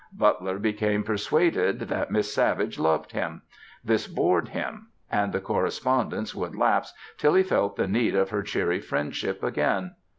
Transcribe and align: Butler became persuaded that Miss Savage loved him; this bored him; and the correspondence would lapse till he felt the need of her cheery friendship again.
Butler 0.17 0.57
became 0.57 1.03
persuaded 1.03 1.81
that 1.81 2.09
Miss 2.09 2.33
Savage 2.33 2.79
loved 2.79 3.11
him; 3.11 3.43
this 3.85 4.07
bored 4.07 4.47
him; 4.49 4.87
and 5.11 5.31
the 5.31 5.39
correspondence 5.39 6.33
would 6.33 6.55
lapse 6.55 6.91
till 7.19 7.35
he 7.35 7.43
felt 7.43 7.75
the 7.75 7.87
need 7.87 8.15
of 8.15 8.31
her 8.31 8.41
cheery 8.41 8.79
friendship 8.79 9.43
again. 9.43 9.91